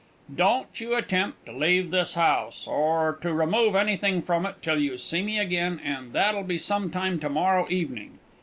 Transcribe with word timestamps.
Don't 0.35 0.79
you 0.81 0.95
attempt 0.95 1.45
to 1.45 1.51
leave 1.51 1.91
this 1.91 2.15
house, 2.15 2.65
or 2.65 3.19
to 3.21 3.31
remove 3.31 3.75
anything 3.75 4.19
from 4.19 4.47
it, 4.47 4.55
till 4.63 4.79
you 4.81 4.97
see 4.97 5.21
me 5.21 5.37
again, 5.37 5.79
and 5.85 6.11
that'll 6.11 6.41
be 6.41 6.57
some 6.57 6.89
time 6.89 7.19
to 7.19 7.29
morrow 7.29 7.67
evening. 7.69 8.17